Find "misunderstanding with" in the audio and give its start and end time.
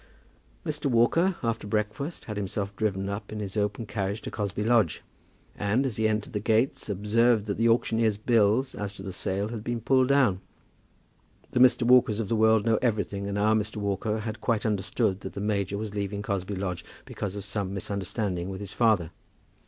17.71-18.59